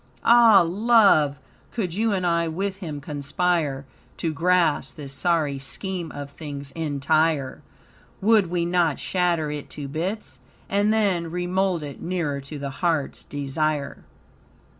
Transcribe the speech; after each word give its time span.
"Ah, 0.25 0.63
love! 0.67 1.35
Could 1.71 1.93
you 1.93 2.11
and 2.11 2.25
I 2.25 2.47
with 2.47 2.77
him 2.77 2.99
conspire 3.01 3.85
To 4.17 4.33
grasp 4.33 4.95
this 4.95 5.13
sorry 5.13 5.59
scheme 5.59 6.11
of 6.11 6.31
things 6.31 6.71
entire, 6.71 7.61
Would 8.19 8.47
we 8.47 8.65
not 8.65 8.97
shatter 8.97 9.51
it 9.51 9.69
to 9.77 9.87
bits? 9.87 10.39
And 10.67 10.91
then 10.91 11.29
Remould 11.29 11.83
it 11.83 12.01
nearer 12.01 12.41
to 12.41 12.57
the 12.57 12.71
heart's 12.81 13.23
desire." 13.23 13.99